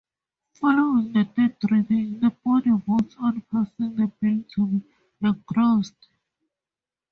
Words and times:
Following 0.55 1.13
the 1.13 1.25
third 1.35 1.57
reading, 1.69 2.21
the 2.21 2.31
body 2.43 2.71
votes 2.87 3.15
on 3.19 3.39
passing 3.51 3.97
the 3.97 4.11
bill 4.19 4.43
to 4.55 4.65
be 4.67 4.83
engrossed. 5.21 6.07